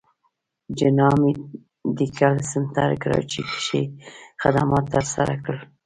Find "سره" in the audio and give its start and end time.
5.15-5.33